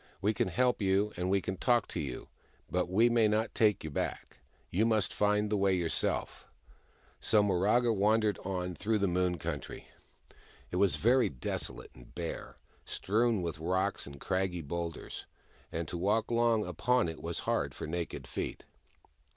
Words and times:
"We 0.23 0.33
can 0.33 0.47
help 0.47 0.81
you, 0.81 1.13
and 1.15 1.29
we 1.29 1.41
can 1.41 1.57
talk 1.57 1.87
to 1.89 1.99
you, 1.99 2.27
but 2.71 2.89
we 2.89 3.07
may 3.07 3.27
not 3.27 3.53
take 3.53 3.83
you 3.83 3.91
back. 3.91 4.37
You 4.71 4.83
must 4.83 5.13
find 5.13 5.51
the 5.51 5.57
way 5.57 5.75
yourself." 5.75 6.47
So 7.19 7.43
Miraga 7.43 7.93
wandered 7.95 8.39
on 8.39 8.73
through 8.73 8.97
the 8.97 9.07
Moon 9.07 9.37
Country. 9.37 9.89
It 10.71 10.77
was 10.77 10.95
very 10.95 11.29
desolate 11.29 11.91
and 11.93 12.15
bare, 12.15 12.55
strewn 12.83 13.43
with 13.43 13.59
rocks 13.59 14.07
and 14.07 14.19
craggy 14.19 14.61
boulders, 14.63 15.27
and 15.71 15.87
to 15.87 15.99
walk 15.99 16.31
long 16.31 16.65
upon 16.65 17.07
it 17.07 17.21
was 17.21 17.41
hard 17.41 17.75
for 17.75 17.85
naked 17.85 18.25
feet. 18.25 18.63